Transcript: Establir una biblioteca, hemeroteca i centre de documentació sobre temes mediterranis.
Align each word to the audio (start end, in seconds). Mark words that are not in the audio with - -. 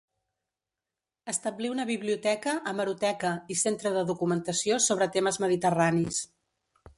Establir 1.33 1.69
una 1.73 1.85
biblioteca, 1.89 2.55
hemeroteca 2.71 3.35
i 3.57 3.59
centre 3.65 3.93
de 3.99 4.03
documentació 4.11 4.81
sobre 4.87 5.09
temes 5.19 5.39
mediterranis. 5.45 6.25